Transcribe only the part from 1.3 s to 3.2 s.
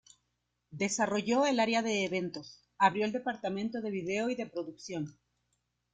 el área de eventos, abrió el